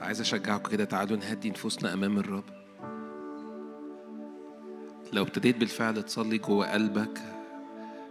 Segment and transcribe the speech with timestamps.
[0.00, 2.44] عايز اشجعكم كده تعالوا نهدي نفوسنا أمام الرب.
[5.12, 7.20] لو ابتديت بالفعل تصلي جوه قلبك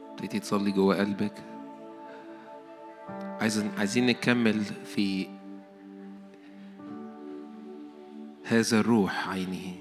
[0.10, 1.34] ابتديتي تصلي جوه قلبك.
[3.42, 5.28] عايز عايزين نكمل في
[8.44, 9.76] هذا الروح عينه.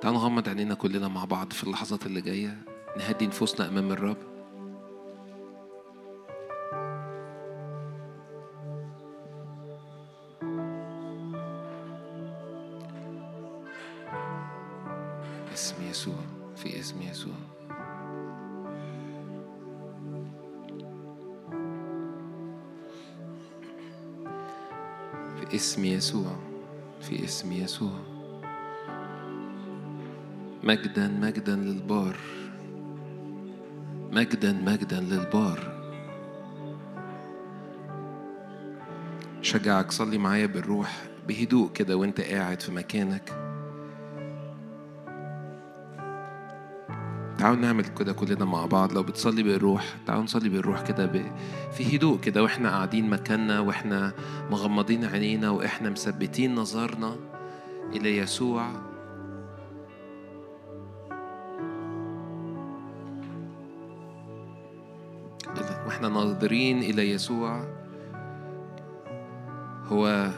[0.00, 2.58] تعالوا نغمض عينينا كلنا مع بعض في اللحظات اللي جاية.
[2.98, 4.35] نهدي نفوسنا أمام الرب.
[30.66, 32.16] مجدا مجدا للبار.
[34.10, 35.72] مجدا مجدا للبار.
[39.42, 43.28] شجعك صلي معايا بالروح بهدوء كده وانت قاعد في مكانك.
[47.38, 48.92] تعالوا نعمل كده كلنا مع بعض.
[48.92, 51.22] لو بتصلي بالروح تعالوا نصلي بالروح كده ب...
[51.72, 54.12] في هدوء كده وإحنا قاعدين مكاننا وإحنا
[54.50, 57.16] مغمضين عينينا وإحنا مثبتين نظرنا
[57.92, 58.95] إلى يسوع.
[66.16, 67.64] ناظرين إلى يسوع
[69.86, 70.30] هو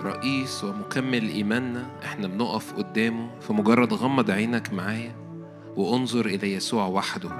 [0.00, 1.90] رئيس ومكمل إيماننا.
[2.04, 5.16] إحنا بنقف قدامه فمجرد غمض عينك معايا
[5.76, 7.30] وانظر إلى يسوع وحده.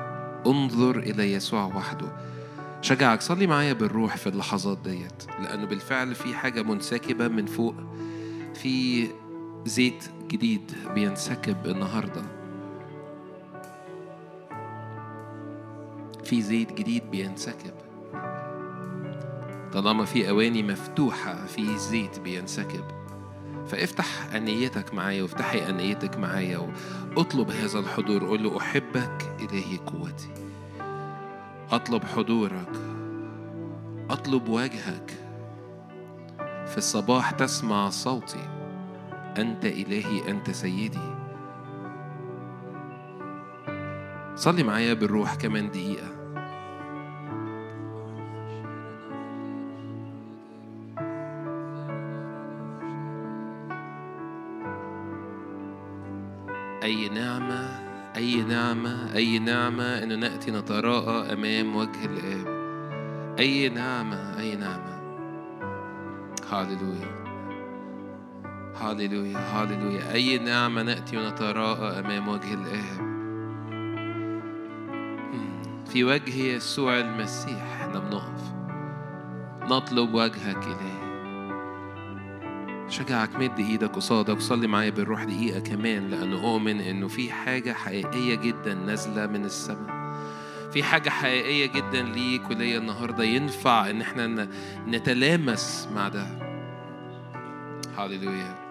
[0.47, 2.07] انظر إلى يسوع وحده.
[2.83, 7.75] شجعك صلي معايا بالروح في اللحظات ديت لأنه بالفعل في حاجة منسكبة من فوق.
[8.55, 9.07] في
[9.67, 12.23] زيت جديد بينسكب النهارده.
[16.35, 17.75] في زيت جديد بينسكب.
[19.73, 22.85] طالما في أواني مفتوحة في زيت بينسكب.
[23.67, 26.73] فافتح أنيتك معايا وافتحي أنيتك معايا
[27.17, 28.27] واطلب هذا الحضور.
[28.27, 30.35] قول له أحبك إلهي قوتي.
[31.71, 32.73] أطلب حضورك.
[34.11, 35.11] أطلب وجهك.
[36.67, 38.49] في الصباح تسمع صوتي.
[39.39, 41.15] أنت إلهي أنت سيدي.
[44.35, 46.14] صلي معايا بالروح كمان دقيقة.
[59.15, 62.47] أي نعمة إن نأتي نتراءى أمام وجه الآب.
[63.39, 64.95] أي نعمة أي نعمة.
[66.51, 67.25] هاليلويا
[68.77, 73.15] هاليلويا هاليلويا أي نعمة نأتي ونتراءى أمام وجه الآب.
[75.87, 78.55] في وجه يسوع المسيح إحنا بنقف.
[79.63, 81.04] نطلب وجهك إلهي
[82.95, 88.35] شجعك مد إيدك قصادك وصلي معايا بالروح دقيقة كمان لأنه أؤمن إنه في حاجة حقيقية
[88.35, 90.05] جدا نازلة من السماء.
[90.73, 94.49] في حاجة حقيقية جدا ليك وليا النهاردة ينفع إن إحنا
[94.89, 96.27] نتلامس مع ده.
[97.97, 98.64] هاليلويا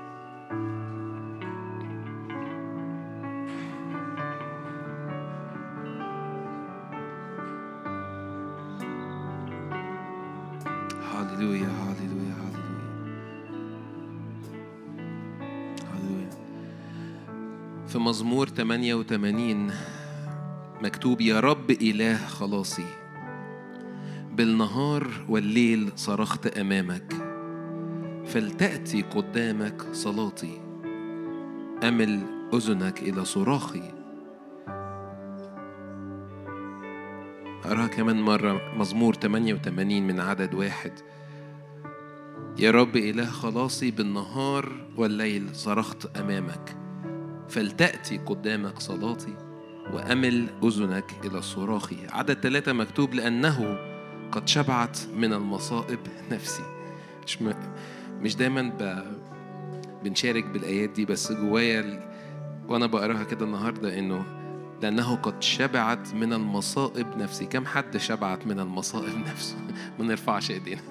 [18.24, 19.72] مزمور 88
[20.82, 22.86] مكتوب يا رب إله خلاصي
[24.32, 27.14] بالنهار والليل صرخت أمامك
[28.26, 30.62] فلتأتي قدامك صلاتي
[31.84, 32.20] أمل
[32.54, 33.94] أذنك إلى صراخي.
[37.66, 40.94] أراها كمان مرة مزمور 88 من عدد واحد.
[42.60, 46.83] يا رب إله خلاصي بالنهار والليل صرخت أمامك
[47.50, 49.36] فلتأتي قدامك صلاتي
[49.94, 51.98] وأمل أذنك إلى صراخي.
[52.10, 53.78] عدد ثلاثة مكتوب لأنه
[54.32, 56.00] قد شبعت من المصائب
[56.32, 56.64] نفسي.
[57.26, 57.54] مش م...
[58.22, 59.04] مش دايما ب...
[60.04, 62.00] بنشارك بالآيات دي بس جوايا ال...
[62.68, 64.26] وأنا بقراها كده النهاردة إنه
[64.82, 67.46] لأنه قد شبعت من المصائب نفسي.
[67.46, 69.56] كم حد شبعت من المصائب نفسه؟
[70.00, 70.82] ما نرفعش إيدينا.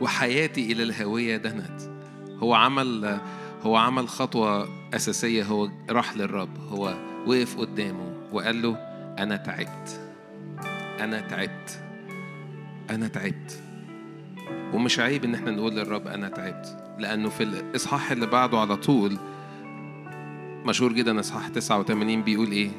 [0.00, 1.80] وحياتي إلى الهوية دنت
[2.38, 3.20] هو عمل
[3.62, 6.94] هو عمل خطوة أساسية هو راح للرب هو
[7.26, 8.76] وقف قدامه وقال له
[9.18, 10.00] أنا تعبت
[11.00, 11.82] أنا تعبت
[12.90, 13.62] أنا تعبت.
[14.74, 16.94] ومش عيب إن إحنا نقول للرب أنا تعبت.
[16.98, 19.18] لأنه في الإصحاح اللي بعده على طول
[20.66, 22.70] مشهور جدا إصحاح 89 بيقول إيه؟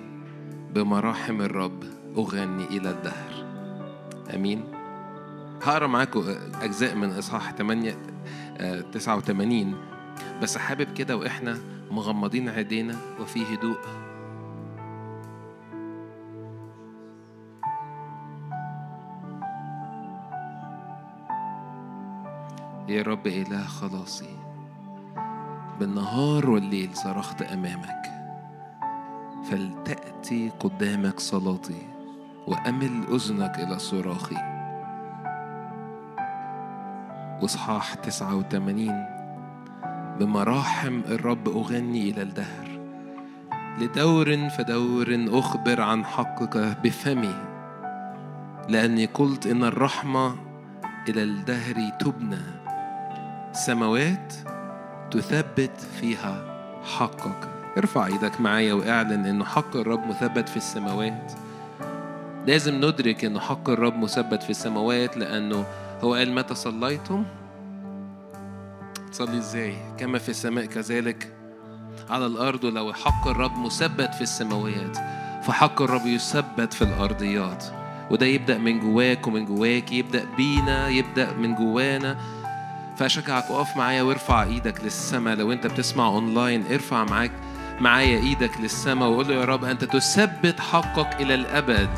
[0.74, 1.84] بمراحم الرب
[2.18, 3.46] أغني إلى الدهر.
[4.36, 4.64] أمين.
[5.64, 6.24] هقرأ معاكم
[6.62, 7.96] أجزاء من إصحاح 8
[8.92, 9.76] 89
[10.42, 11.58] بس حابب كده وإحنا
[11.92, 13.78] مغمضين عينينا وفي هدوء.
[22.88, 24.38] يا رب إله خلاصي.
[25.80, 28.04] بالنهار والليل صرخت أمامك.
[29.44, 31.88] فلتأتي قدامك صلاتي
[32.48, 34.36] وأمل أذنك إلى صراخي.
[37.42, 39.06] وإصحاح تسعة وثمانين
[40.22, 42.80] بمراحم الرب أغني إلى الدهر.
[43.80, 47.36] لدور فدور أخبر عن حقك بفمي
[48.70, 50.36] لأني قلت إن الرحمة
[51.10, 52.42] إلى الدهر تبنى.
[53.52, 54.34] سماوات
[55.12, 56.44] تثبت فيها
[56.98, 57.50] حقك.
[57.78, 61.32] ارفع إيدك معايا وإعلن انه حق الرب مثبت في السماوات.
[62.48, 65.66] لازم ندرك إن حق الرب مثبت في السماوات لأنه
[66.04, 67.26] هو قال متى صليتم؟
[69.12, 71.34] تصلي إزاي؟ كما في السماء كذلك.
[72.10, 74.98] على الأرض ولو حق الرب مثبت في السماوات
[75.44, 77.66] فحق الرب يثبت في الأرضيات.
[78.12, 82.18] وده يبدأ من جواك ومن جواك يبدأ بينا يبدأ من جوانا.
[82.98, 85.36] فأشجعك اقف معايا وارفع إيدك للسماء.
[85.36, 87.32] لو أنت بتسمع أونلاين ارفع معاك
[87.80, 91.90] معايا إيدك للسماء وقول له يا رب أنت تثبت حقك إلى الأبد.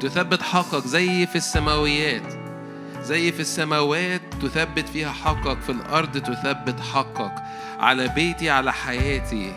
[0.00, 2.37] تثبت حقك زي في السماويات.
[3.08, 7.32] زي في السماوات تثبت فيها حقك في الأرض تثبت حقك.
[7.80, 9.52] على بيتي على حياتي.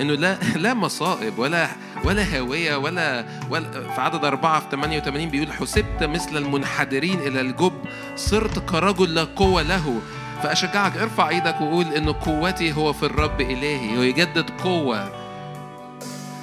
[0.00, 1.68] إنه لا لا مصائب ولا
[2.04, 7.72] ولا هاويه ولا, ولا في عدد أربعة في 88 بيقول حسبت مثل المنحدرين إلى الجب
[8.16, 10.00] صرت كرجل لا قوة له.
[10.42, 15.12] فأشجعك ارفع إيدك وقول إن قوتي هو في الرب إلهي ويجدد قوة.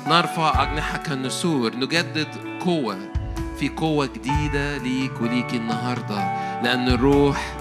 [0.07, 2.27] نرفع أجنحة كالنسور نجدد
[2.65, 3.12] قوة.
[3.59, 6.15] في قوة جديدة ليك وليك النهاردة.
[6.63, 7.55] لأن الروح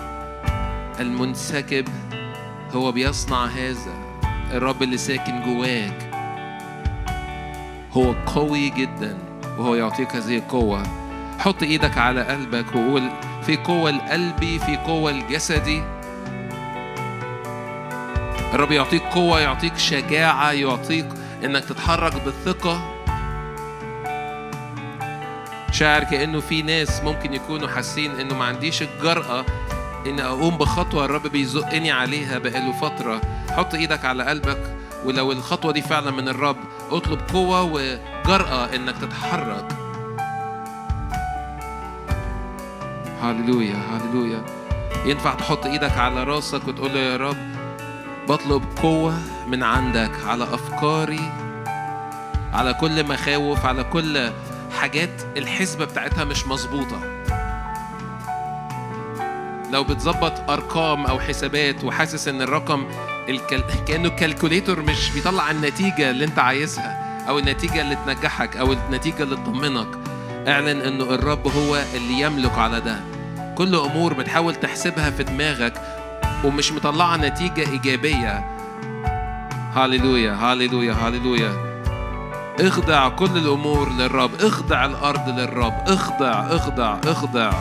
[1.01, 1.89] المنسكب
[2.73, 3.95] هو بيصنع هذا.
[4.51, 6.11] الرب اللي ساكن جواك
[7.93, 9.19] هو قوي جدا
[9.59, 10.83] وهو يعطيك هذه القوة.
[11.39, 13.11] حط إيدك على قلبك وقول
[13.47, 15.83] في قوة القلبي في قوة الجسدي.
[18.55, 21.07] الرب يعطيك قوة يعطيك شجاعة يعطيك
[21.45, 22.92] إنك تتحرك بالثقة.
[25.73, 29.45] شاعر كأنه في ناس ممكن يكونوا حاسين إنه ما عنديش الجرأة
[30.07, 33.21] إن أقوم بخطوة الرب بيزقني عليها بقاله فترة.
[33.51, 36.57] حط إيدك على قلبك ولو الخطوة دي فعلا من الرب
[36.91, 39.69] اطلب قوة وجرأة إنك تتحرك.
[43.23, 44.43] هللويا هللويا
[45.05, 47.37] ينفع تحط إيدك على راسك وتقول يا رب
[48.29, 49.19] بطلب قوة
[49.49, 51.33] من عندك على أفكاري
[52.53, 54.31] على كل مخاوف على كل
[54.81, 57.01] حاجات الحسبة بتاعتها مش مظبوطة.
[59.73, 62.85] لو بتظبط أرقام أو حسابات وحاسس إن الرقم
[63.29, 63.63] الكل...
[63.87, 69.37] كأنه الكالكوليتور مش بيطلع النتيجة اللي أنت عايزها أو النتيجة اللي تنجحك أو النتيجة اللي
[69.37, 69.89] تطمنك
[70.49, 73.01] اعلن إنه الرب هو اللي يملك على ده.
[73.55, 75.83] كل أمور بتحاول تحسبها في دماغك
[76.45, 78.45] ومش مطلعة نتيجة إيجابية.
[79.75, 81.72] هاليلويا هاليلويا هاليلويا
[82.61, 87.53] اخضع كل الأمور للرب اخضع الأرض للرب اخضع اخضع اخضع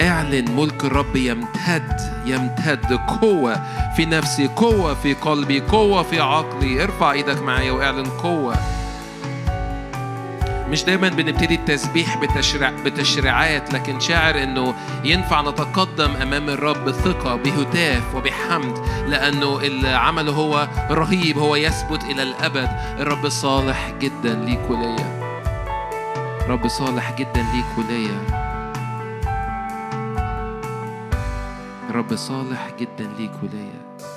[0.00, 3.62] اعلن ملك الرب يمتد يمتد قوة
[3.96, 6.82] في نفسي قوة في قلبي قوة في عقلي.
[6.84, 8.56] ارفع إيدك معايا واعلن قوة.
[10.70, 18.14] مش دايما بنبتدي التسبيح بتشريع بتشريعات لكن شاعر إنه ينفع نتقدم أمام الرب بثقة بهتاف
[18.14, 22.68] وبحمد لأنه اللي عمله هو رهيب هو يثبت إلى الأبد.
[23.00, 25.16] الرب صالح جدا ليك وليا.
[26.48, 28.46] رب صالح جدا ليك وليا.
[31.94, 34.15] رب صالح جدا ليك وليا.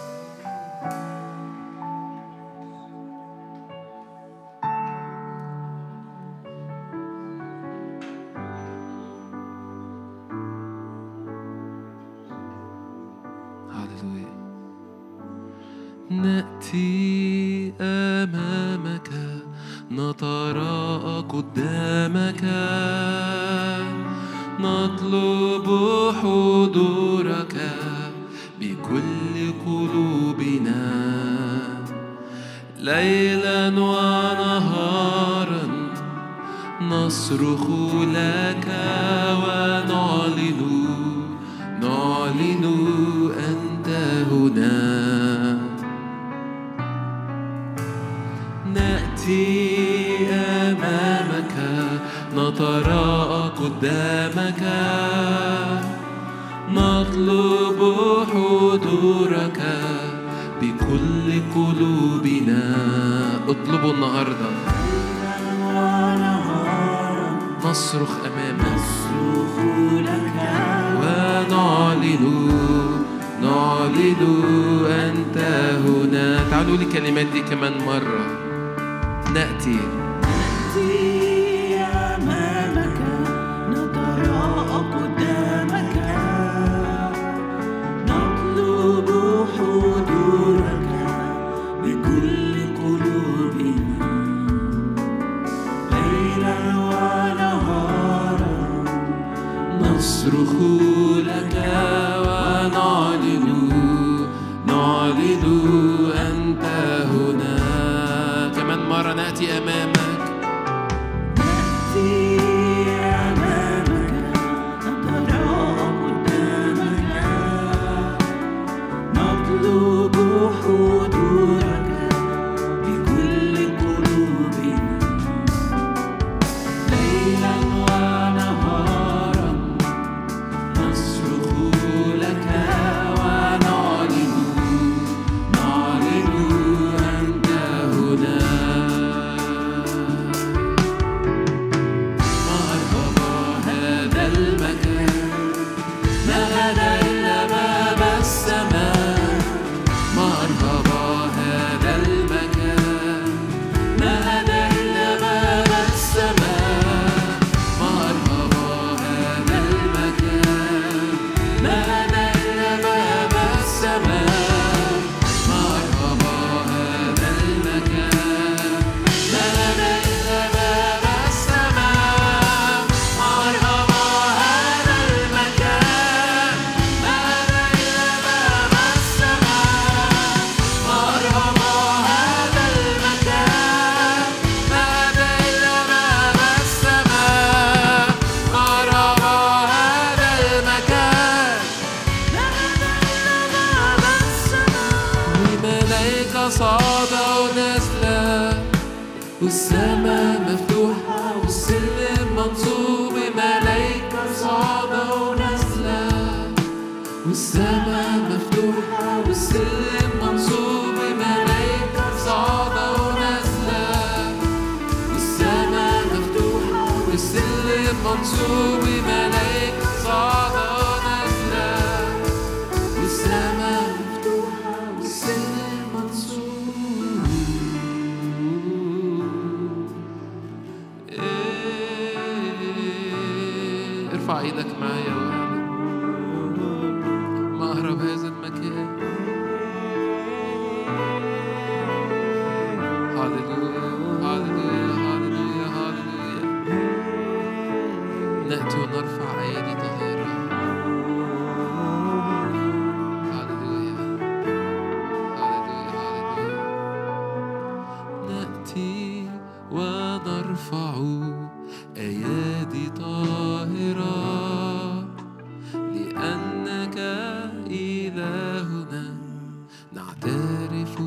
[270.40, 271.02] أعترف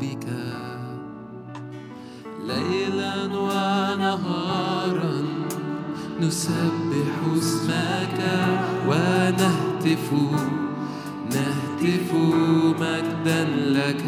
[0.00, 0.26] بك
[2.46, 5.22] ليلا ونهارا.
[6.20, 7.16] نسبح
[8.88, 10.12] ونهتف
[11.30, 12.14] نهتف
[12.80, 14.04] مجدا لك.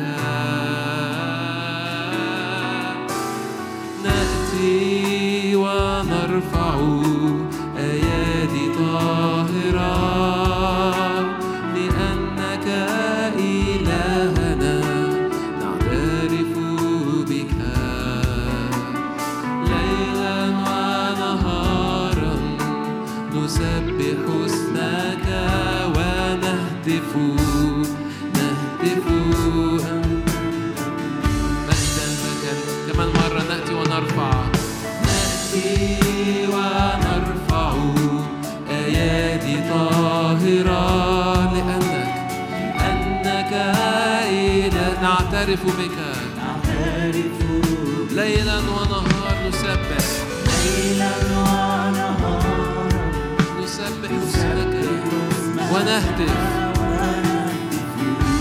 [45.63, 45.99] نعترف بك
[46.37, 47.39] نعترف
[48.11, 50.07] ليلا ونهار نسبح.
[50.65, 52.89] ليلا ونهار
[53.63, 54.75] نسبح اسمك
[55.73, 56.35] ونهتف.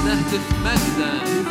[0.05, 1.50] نهتف مجدا.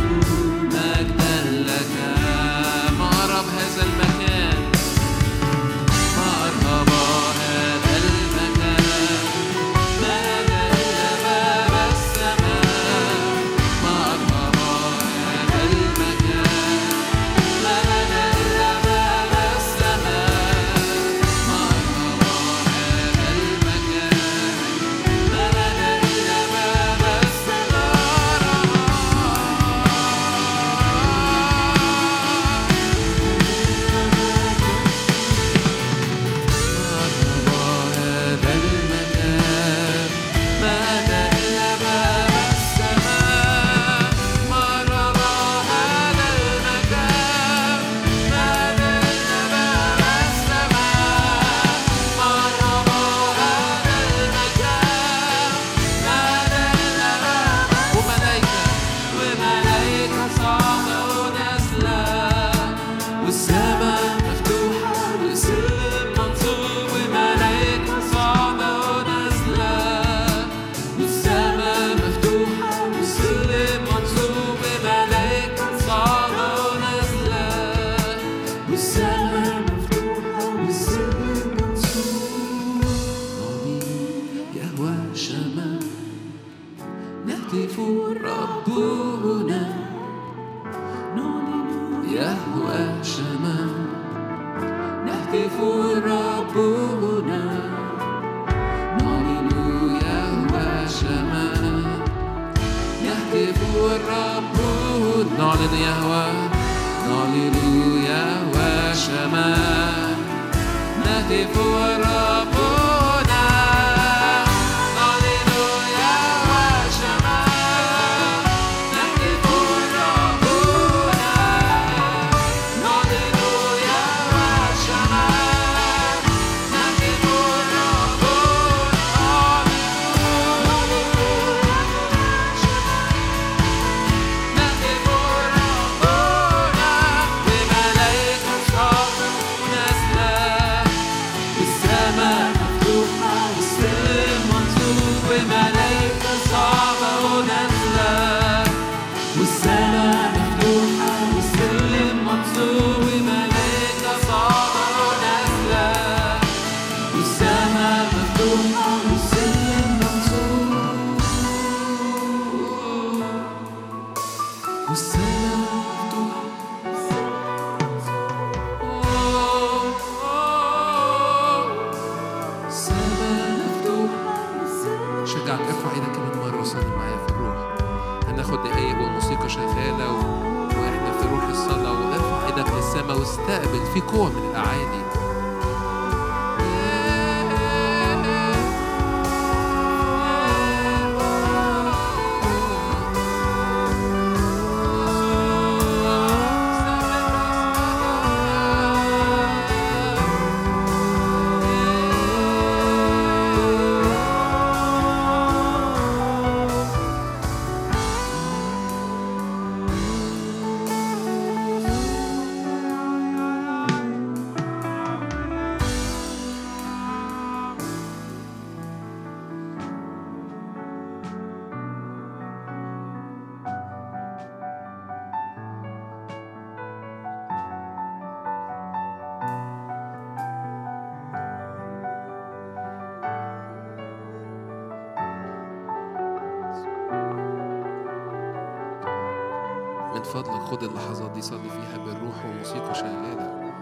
[240.70, 243.72] خد اللحظات دي صلي فيها بالروح وموسيقى شغالة.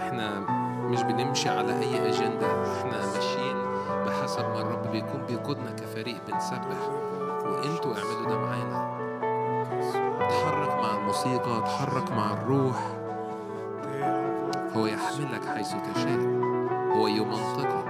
[0.00, 0.40] إحنا
[0.80, 3.56] مش بنمشي على أي أجندة إحنا ماشيين
[4.06, 6.80] بحسب ما الرب بيكون بيقودنا كفريق بنسبح.
[7.44, 8.96] وأنتوا اعملوا ده معانا.
[10.20, 12.76] اتحرك مع الموسيقى اتحرك مع الروح.
[14.76, 16.20] هو يحملك حيث تشاء.
[16.96, 17.85] هو يمنطقك.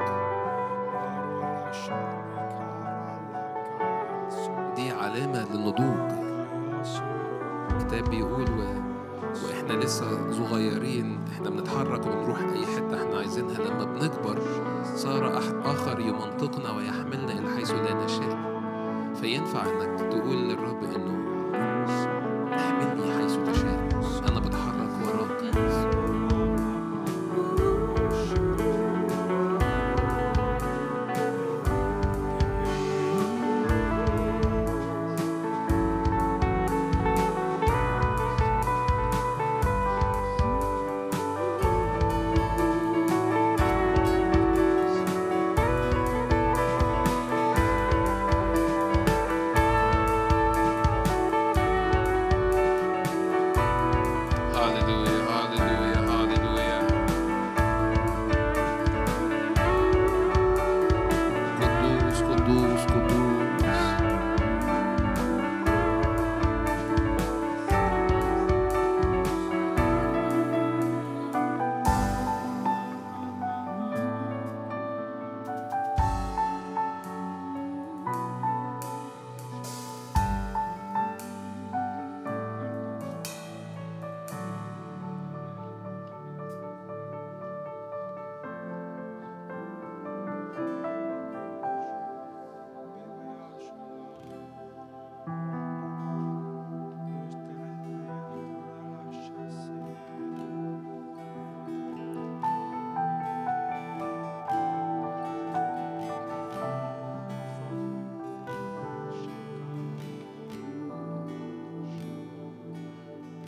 [19.64, 20.15] silent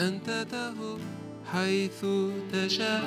[0.08, 0.98] أنت تهب
[1.52, 2.06] حيث
[2.52, 3.02] تشاء.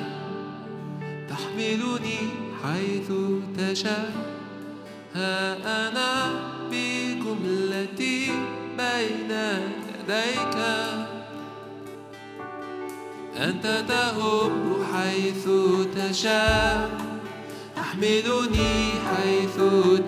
[1.29, 2.19] تحملني
[2.63, 3.11] حيث
[3.57, 4.11] تشاء.
[5.15, 6.31] ها أنا
[6.71, 8.31] بجملتي
[8.77, 10.57] بين يديك.
[13.37, 15.49] أنت تهب حيث
[15.95, 16.89] تشاء.
[17.75, 18.73] تحملني
[19.07, 19.57] حيث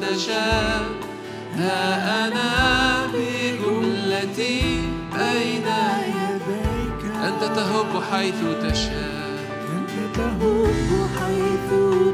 [0.01, 0.85] تشاء.
[1.53, 2.51] ها أنا
[3.13, 4.61] بجملتي
[5.13, 6.22] بين يديك
[7.23, 9.47] أنت تهب حيث تشاء.
[9.73, 10.67] أنت تهب
[11.19, 11.69] حيث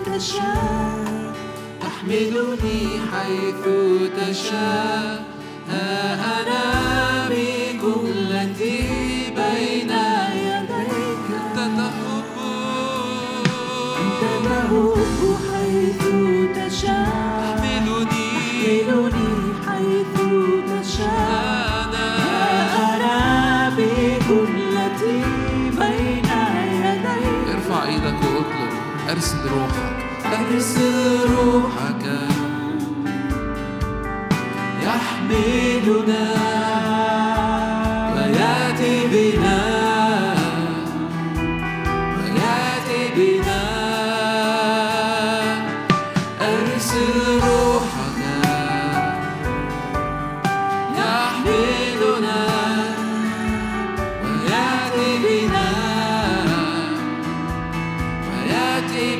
[0.06, 1.34] تشاء.
[1.82, 3.64] تحملني حيث
[4.18, 5.24] تشاء.
[5.70, 6.64] ها أنا
[7.30, 8.80] بجملتي
[9.36, 9.92] بين
[10.46, 11.26] يديك.
[11.40, 12.26] أنت تهب.
[14.02, 14.96] أنت تهب
[15.52, 16.04] حيث
[16.56, 17.29] تشاء.
[29.12, 30.06] أرسل روحك.
[30.26, 32.06] أرسل روحك.
[34.84, 36.39] يحملنا.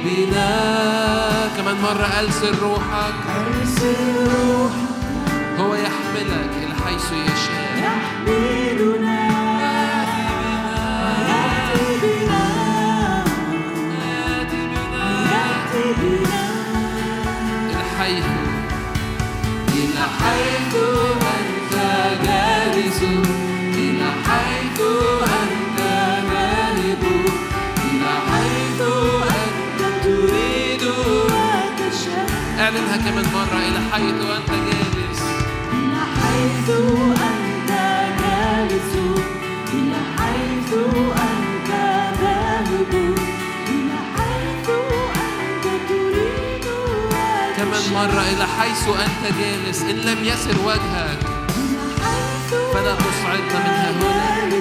[0.06, 0.50] بنا.
[1.58, 3.14] كمان مرة ألسل روحك.
[3.62, 4.90] ألسل روحك
[5.60, 7.78] هو يحملك إلى حيث يشاء.
[7.78, 9.20] يحملنا.
[18.00, 18.26] حيث.
[19.76, 20.76] إلى حيث
[21.36, 21.74] أنت
[22.24, 23.49] جالس.
[33.16, 35.22] من مرة إلى حيث أنت جالس.
[35.74, 36.70] إلى حيث
[37.30, 37.72] أنت
[38.22, 38.92] جالس.
[39.74, 40.72] إلى حيث
[41.30, 41.72] أنت
[42.22, 42.94] ذاهب.
[43.70, 46.66] إلى حيث أنت تريد
[47.58, 51.20] كمان مرة إلى حيث أنت جالس إن لم يسر وجهك.
[52.74, 54.60] فلا تصعدنا منها هنا.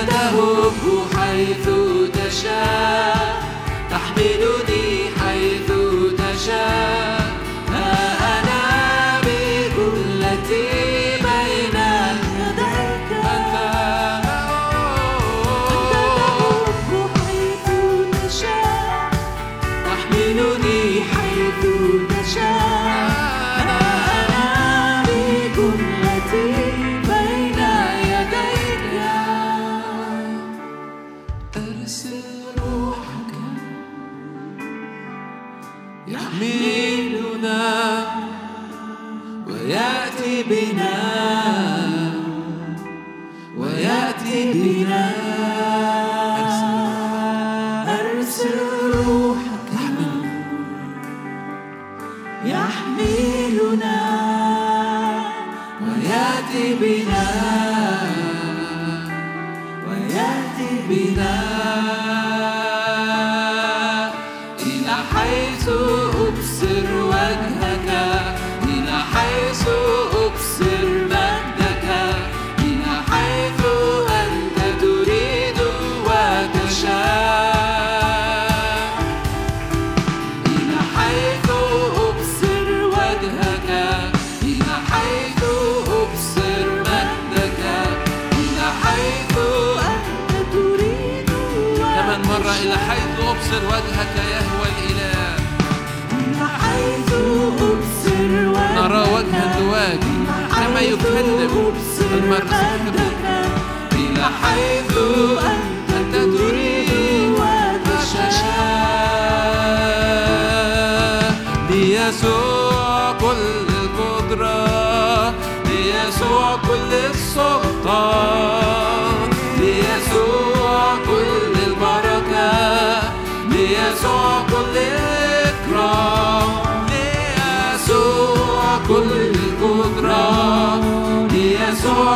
[0.00, 0.82] تهب
[1.16, 1.68] حيث
[2.14, 3.21] تشاء.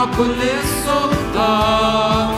[0.05, 2.31] كل السلطان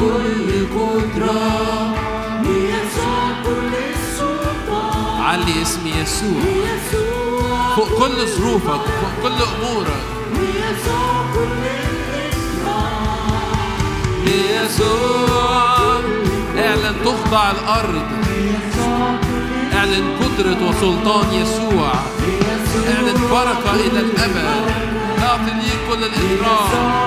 [0.00, 1.42] كل قدرة.
[2.42, 6.42] ليسوع كل السلطان علي اسم يسوع.
[7.76, 10.02] فوق كل ظروفك فوق كل أمورك.
[10.32, 11.62] ليسوع كل
[14.24, 16.00] ليسوع
[16.58, 18.06] اعلن تخضع الأرض.
[19.74, 21.92] اعلن قدرة وسلطان يسوع.
[22.88, 24.46] اعلن بركة إلى الأبد.
[25.22, 27.06] أعطي لي كل الإكرام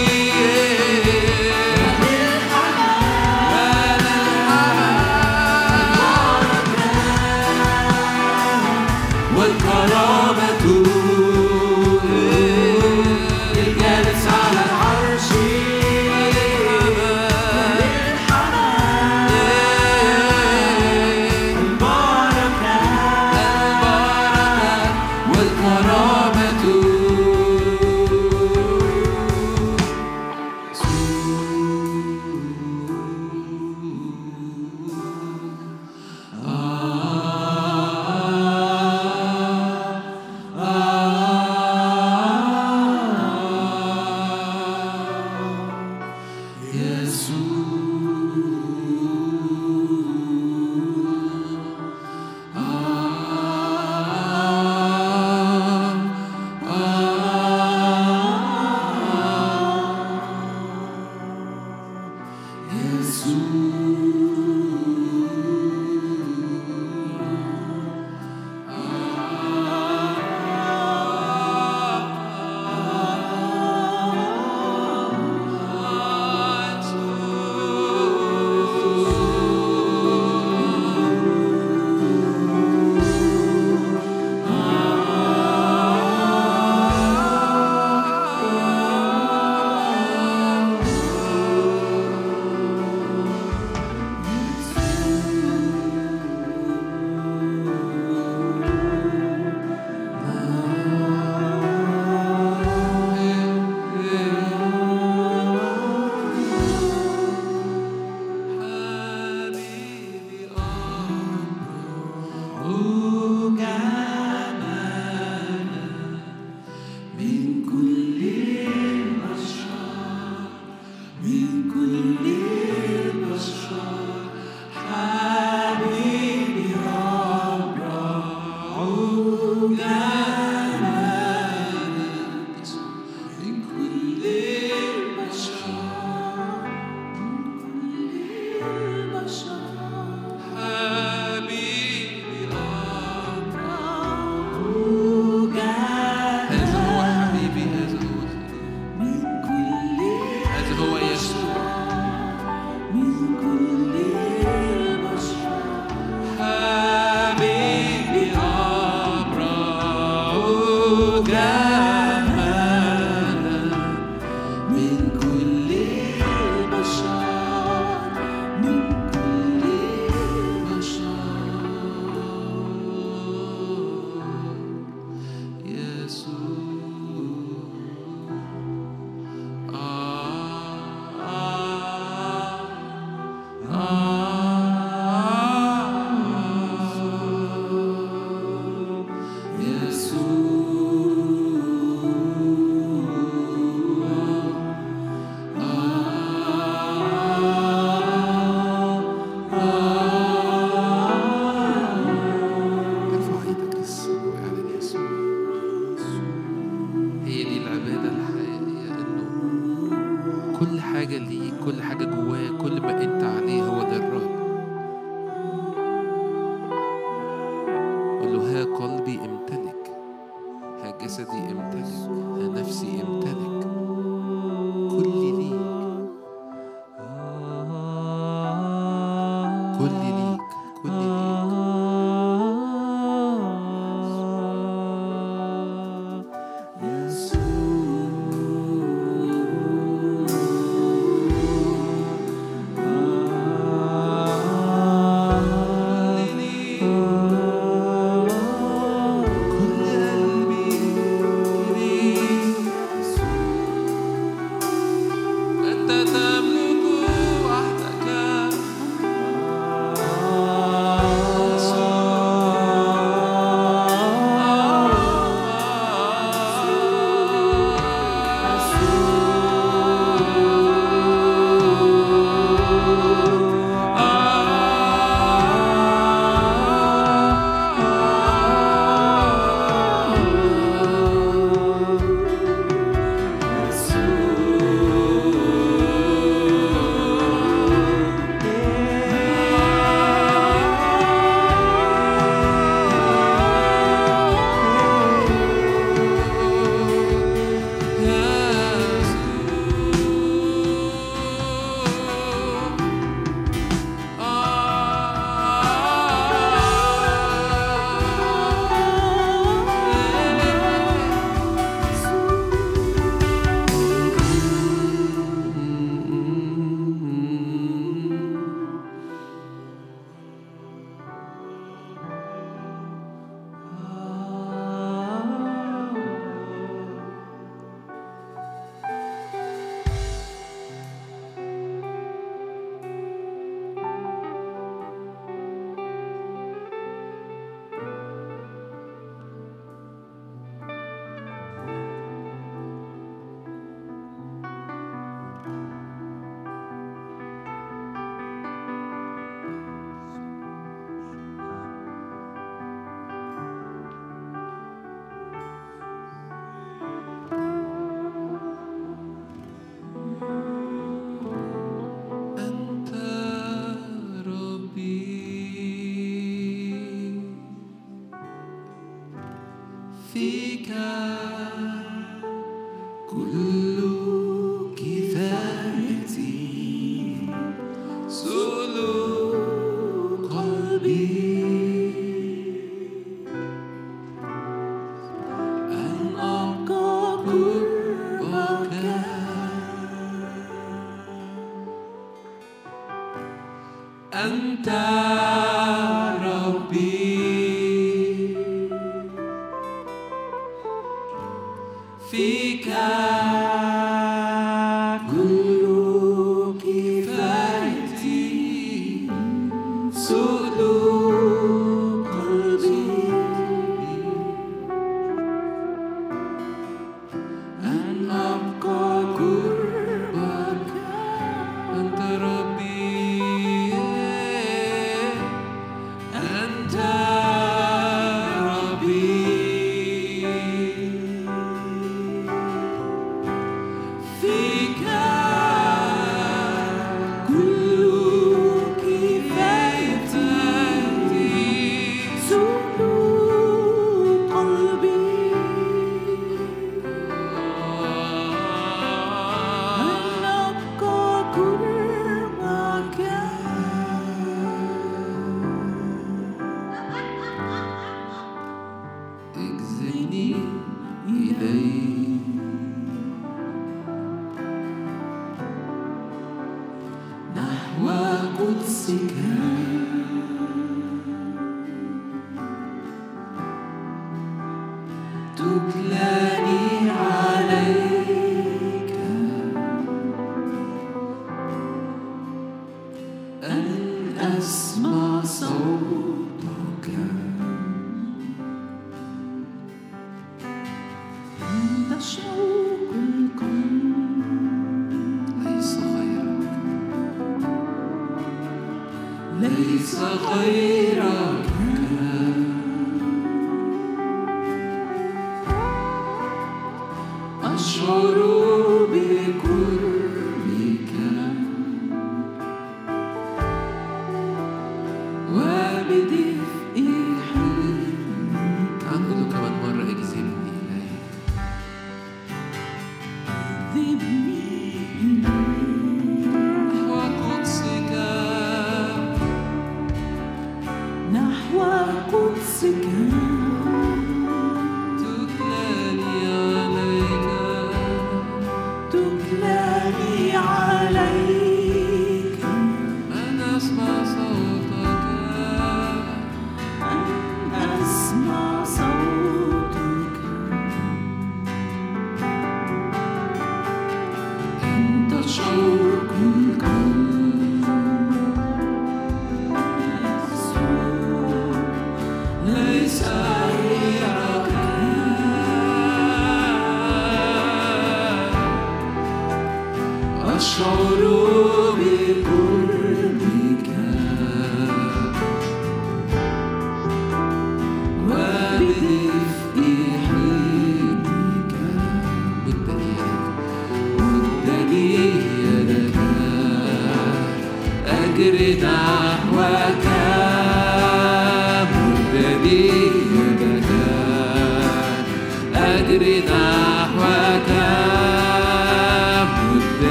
[211.11, 212.05] حاجة ليك كل حاجة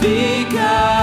[0.00, 0.97] fica.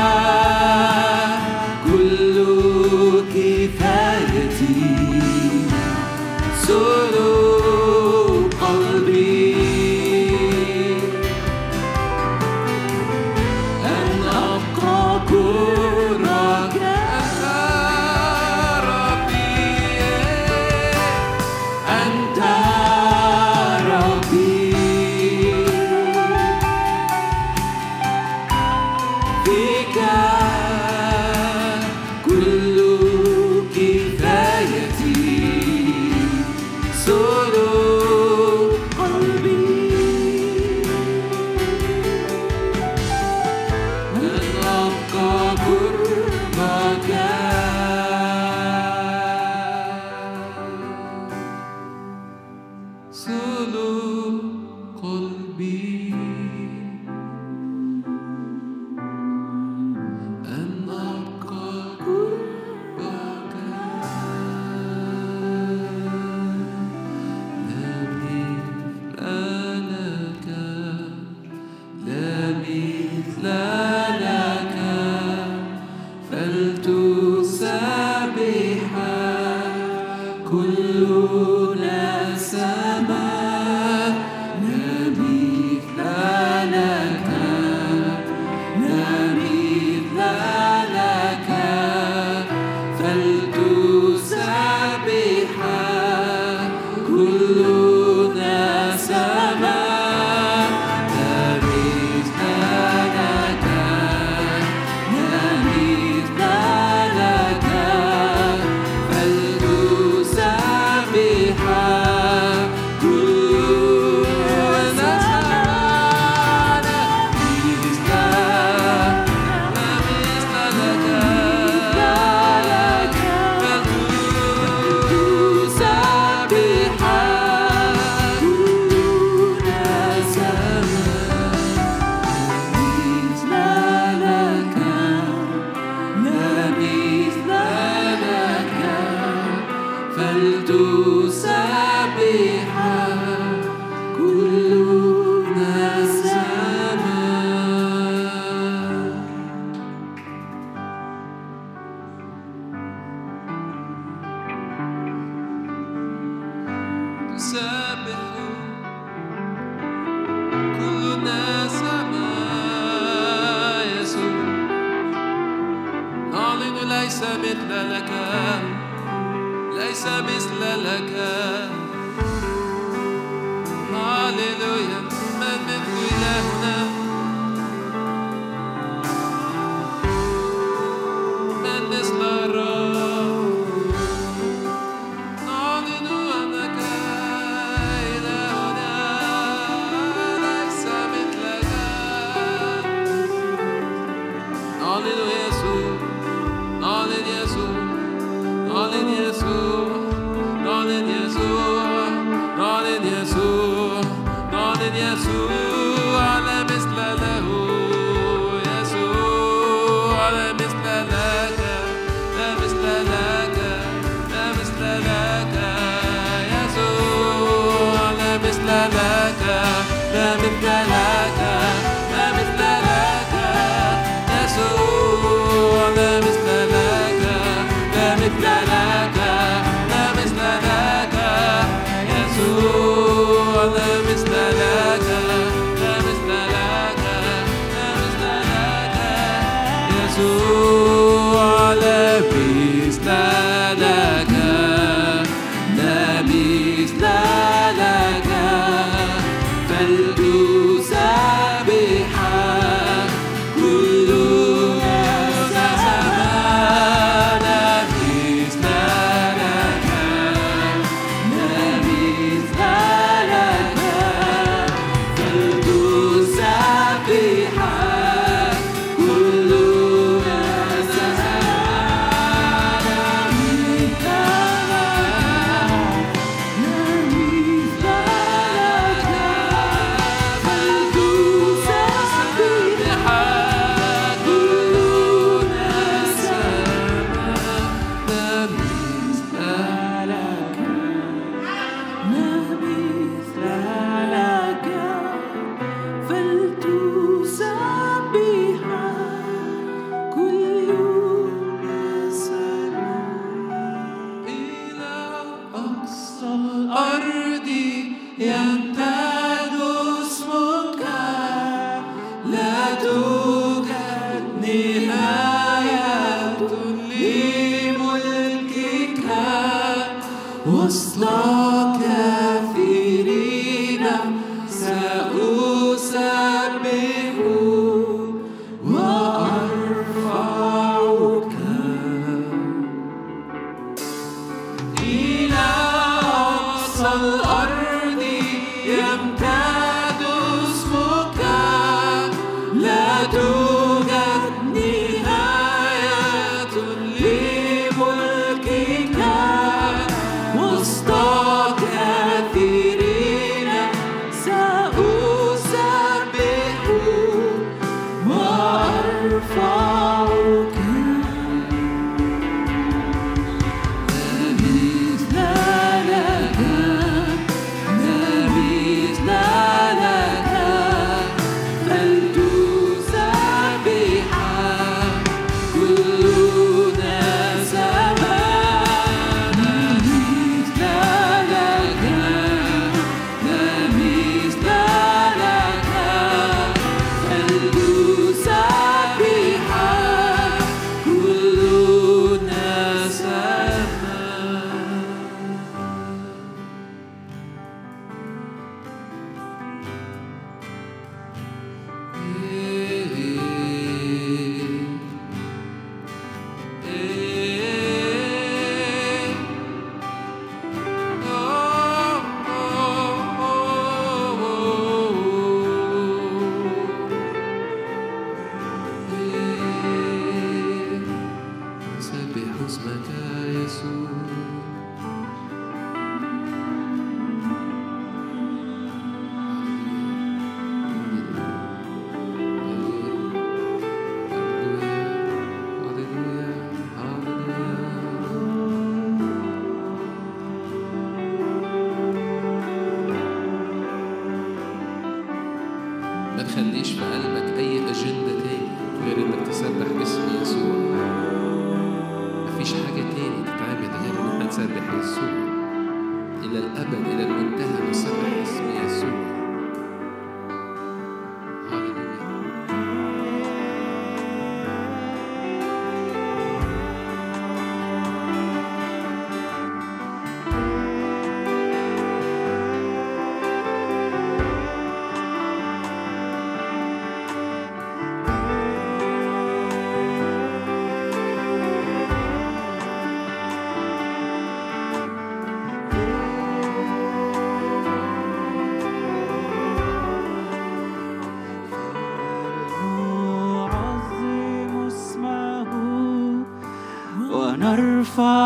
[497.86, 498.25] sacrifice.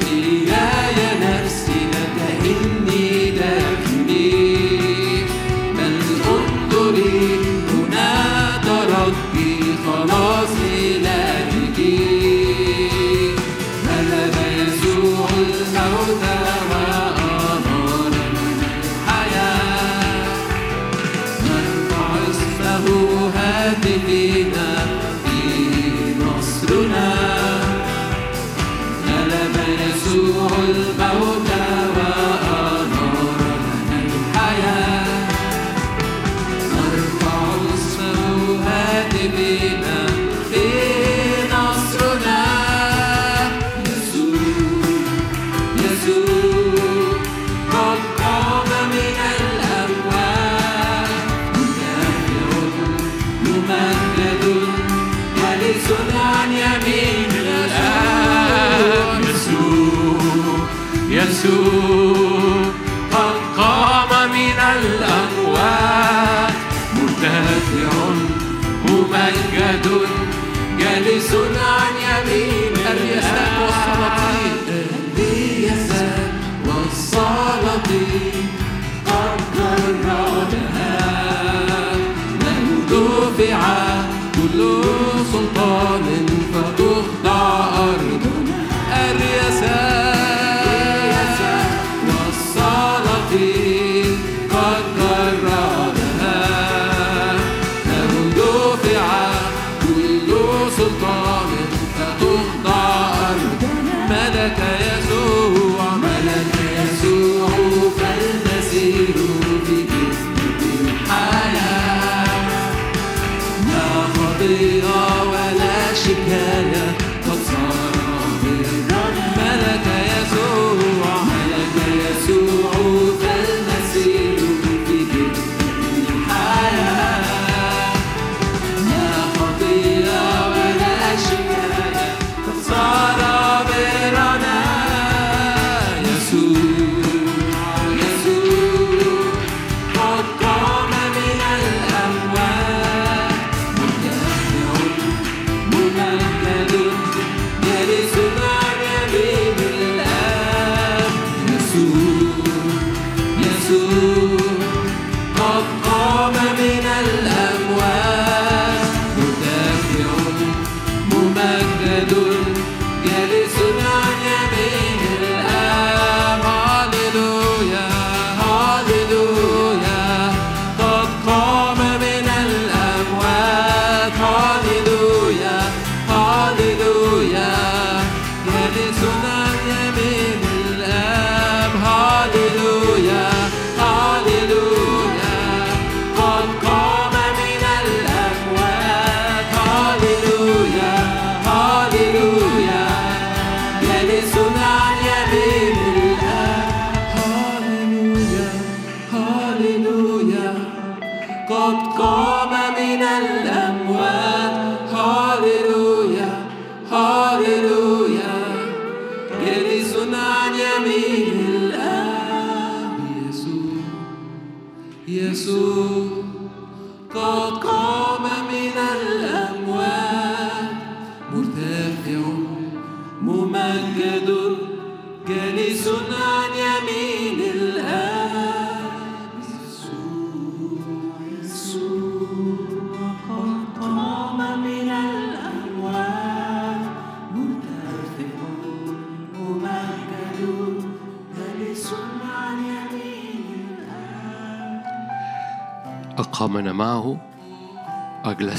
[0.00, 0.45] تنحني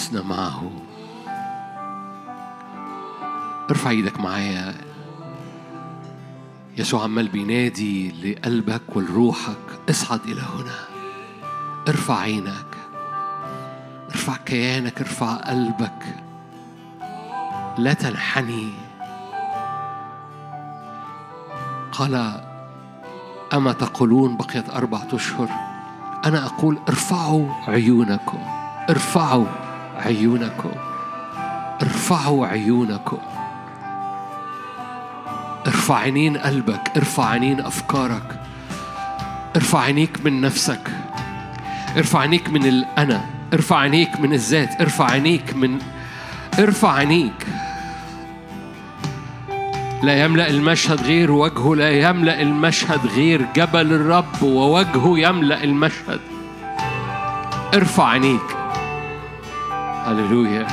[0.07, 0.71] أجلسنا معه.
[3.69, 4.73] ارفع إيدك معايا.
[6.77, 9.57] يسوع عمال بينادي لقلبك ولروحك.
[9.89, 10.75] اصعد إلى هنا.
[11.87, 12.75] ارفع عينك.
[14.11, 15.01] ارفع كيانك.
[15.01, 16.15] ارفع قلبك.
[17.77, 18.73] لا تنحني.
[21.91, 22.41] قال
[23.53, 25.49] أما تقولون بقيت أربعة أشهر؟
[26.25, 28.39] أنا أقول ارفعوا عيونكم.
[28.89, 29.66] ارفعوا.
[30.05, 30.71] عيونكم.
[31.81, 33.17] ارفعوا عيونكم.
[35.67, 38.39] ارفع عينين قلبك ارفع عينين أفكارك.
[39.55, 40.91] ارفع عينيك من نفسك.
[41.97, 43.25] ارفع عينيك من الأنا.
[43.53, 44.81] ارفع عينيك من الذات.
[44.81, 45.79] ارفع عينيك من
[46.59, 47.47] ارفع عينيك.
[50.03, 56.19] لا يملأ المشهد غير وجهه لا يملأ المشهد غير جبل الرب ووجهه يملأ المشهد.
[57.73, 58.56] ارفع عينيك.
[60.07, 60.67] هللويا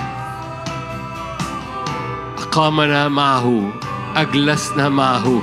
[2.39, 3.73] أقامنا معه
[4.17, 5.43] أجلسنا معه.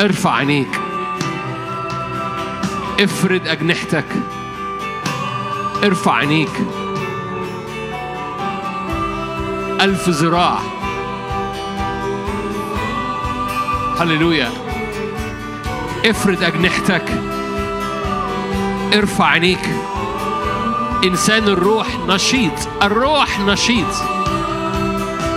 [0.00, 0.80] ارفع عينيك.
[3.00, 4.04] افرد أجنحتك.
[5.84, 6.50] ارفع عينيك.
[9.80, 10.58] ألف ذراع.
[14.00, 14.50] هللويا
[16.06, 17.04] افرد أجنحتك.
[18.94, 19.91] ارفع عينيك.
[21.04, 23.94] إنسان الروح نشيط الروح نشيط.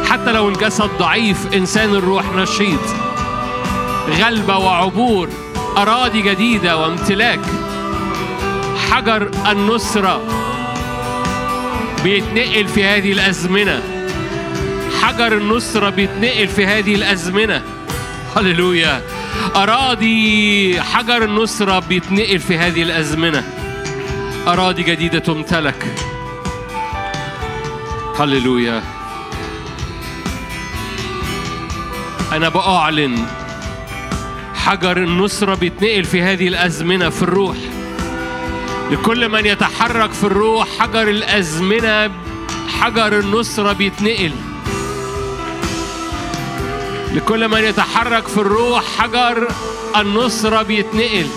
[0.09, 2.79] حتى لو الجسد ضعيف إنسان الروح نشيط.
[4.09, 5.29] غلبة وعبور
[5.77, 7.39] أراضي جديدة وامتلاك.
[8.91, 10.21] حجر النصرة
[12.03, 13.81] بيتنقل في هذه الأزمنة.
[15.01, 17.63] حجر النصرة بيتنقل في هذه الأزمنة.
[18.35, 19.01] هللويا.
[19.55, 23.43] أراضي حجر النصرة بيتنقل في هذه الأزمنة.
[24.47, 25.95] أراضي جديدة تمتلك.
[28.19, 28.83] هللويا.
[32.31, 33.25] أنا بأعلن
[34.55, 37.57] حجر النصرة بيتنقل في هذه الأزمنة في الروح.
[38.91, 42.11] لكل من يتحرك في الروح حجر الأزمنة
[42.79, 44.31] حجر النصرة بيتنقل.
[47.13, 49.47] لكل من يتحرك في الروح حجر
[49.97, 51.27] النصرة بيتنقل.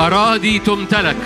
[0.00, 1.16] أراضي تمتلك.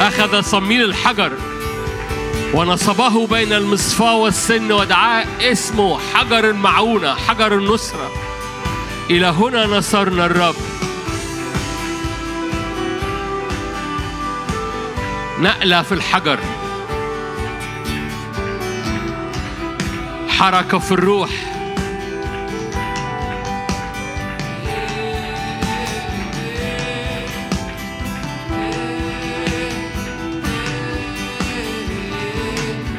[0.00, 1.32] أخذ صميل الحجر
[2.54, 8.10] ونصبه بين المصفاة والسن ودعاه اسمه حجر المعونة حجر النصرة
[9.10, 10.67] إلى هنا نصرنا الرب.
[15.40, 16.38] نقلة في الحجر.
[20.28, 21.30] حركة في الروح.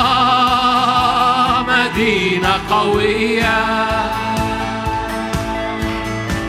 [1.67, 3.59] مدينة قوية.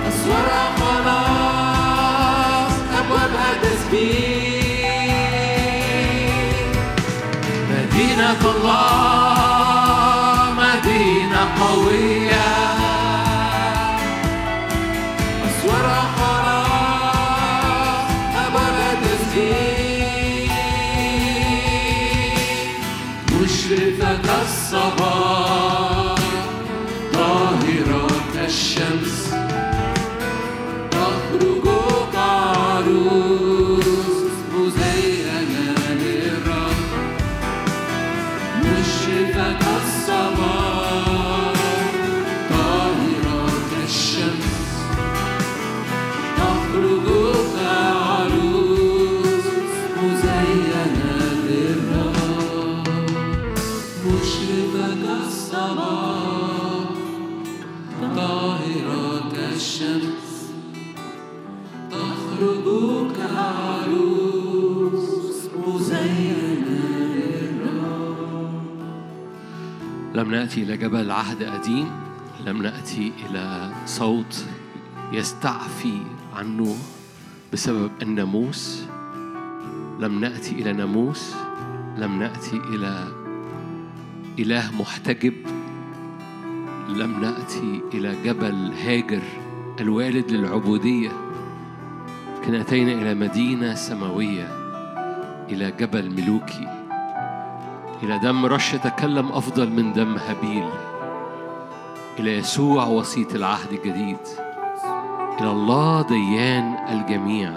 [0.09, 0.49] أسوار
[0.81, 4.91] خلاص أبوابها تسبيح
[7.71, 9.60] مدينة الله
[11.81, 12.50] مدينة قوية
[70.51, 71.91] نأتي إلى جبل عهد قديم.
[72.47, 74.45] لم نأتي إلى صوت
[75.13, 76.03] يستعفي
[76.35, 76.77] عنه
[77.53, 78.83] بسبب الناموس
[80.01, 81.35] لم نأتي إلى ناموس.
[81.99, 83.09] لم نأتي إلى
[84.39, 85.35] إله محتجب.
[86.89, 89.23] لم نأتي إلى جبل هاجر
[89.81, 91.13] الوالد للعبودية.
[92.39, 94.49] لكن أتينا إلى مدينة سماوية
[95.49, 96.80] إلى جبل ملوكي.
[98.03, 100.69] إلى دم رش يتكلم أفضل من دم هابيل
[102.19, 104.19] إلى يسوع وسيط العهد الجديد
[105.41, 107.53] إلى الله ديان الجميع.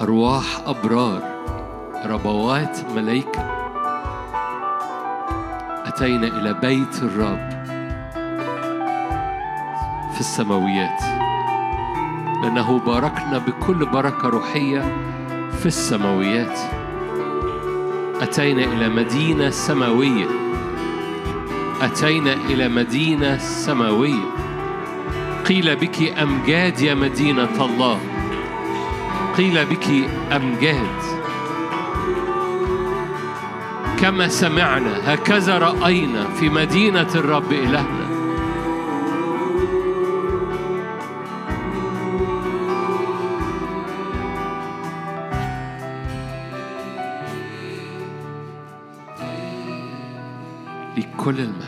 [0.00, 1.22] أرواح أبرار
[2.06, 3.42] ربوات ملائكة.
[5.86, 7.48] أتينا إلى بيت الرب
[10.14, 11.02] في السماويات
[12.42, 14.80] لأنه باركنا بكل بركة روحية
[15.58, 16.58] في السماويات.
[18.20, 20.26] أتينا إلى مدينة سماوية.
[21.80, 24.30] أتينا إلى مدينة سماوية.
[25.48, 28.00] قيل بك أمجاد يا مدينة الله؟
[29.36, 29.86] قيل بك
[30.32, 30.98] أمجاد
[34.00, 38.07] كما سمعنا هكذا رأينا في مدينة الرب إلهنا.
[51.28, 51.67] لكل المجد